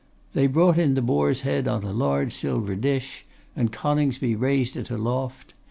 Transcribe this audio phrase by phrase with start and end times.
[0.33, 3.23] They brought in the Boar's head on a large silver dish,
[3.55, 5.53] and Coningsby raised it aloft.